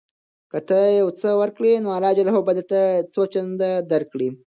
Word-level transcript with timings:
که 0.51 0.59
ته 0.69 0.77
یو 0.99 1.07
څه 1.19 1.29
ورکړې 1.41 1.73
نو 1.83 1.89
الله 1.97 2.39
به 2.45 2.51
درته 2.57 2.79
څو 3.13 3.21
چنده 3.33 3.69
درکړي. 3.91 4.29